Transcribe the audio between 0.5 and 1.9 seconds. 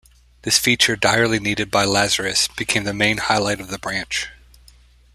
feature, direly needed by